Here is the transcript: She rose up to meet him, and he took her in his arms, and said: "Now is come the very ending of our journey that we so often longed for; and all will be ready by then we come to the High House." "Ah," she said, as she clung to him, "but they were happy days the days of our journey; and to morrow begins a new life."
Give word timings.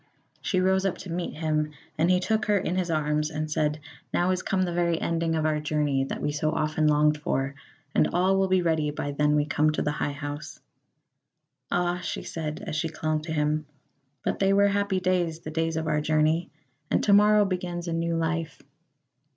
She 0.41 0.59
rose 0.59 0.83
up 0.83 0.97
to 0.97 1.11
meet 1.11 1.35
him, 1.35 1.73
and 1.95 2.09
he 2.09 2.19
took 2.19 2.45
her 2.45 2.57
in 2.57 2.75
his 2.75 2.89
arms, 2.89 3.29
and 3.29 3.51
said: 3.51 3.79
"Now 4.11 4.31
is 4.31 4.41
come 4.41 4.63
the 4.63 4.73
very 4.73 4.99
ending 4.99 5.35
of 5.35 5.45
our 5.45 5.59
journey 5.59 6.03
that 6.05 6.23
we 6.23 6.31
so 6.31 6.49
often 6.51 6.87
longed 6.87 7.19
for; 7.19 7.53
and 7.93 8.07
all 8.07 8.39
will 8.39 8.47
be 8.47 8.63
ready 8.63 8.89
by 8.89 9.11
then 9.11 9.35
we 9.35 9.45
come 9.45 9.71
to 9.73 9.83
the 9.83 9.91
High 9.91 10.13
House." 10.13 10.59
"Ah," 11.71 11.99
she 11.99 12.23
said, 12.23 12.63
as 12.65 12.75
she 12.75 12.89
clung 12.89 13.21
to 13.21 13.31
him, 13.31 13.67
"but 14.23 14.39
they 14.39 14.53
were 14.53 14.69
happy 14.69 14.99
days 14.99 15.41
the 15.41 15.51
days 15.51 15.77
of 15.77 15.85
our 15.85 16.01
journey; 16.01 16.49
and 16.89 17.03
to 17.03 17.13
morrow 17.13 17.45
begins 17.45 17.87
a 17.87 17.93
new 17.93 18.15
life." 18.15 18.59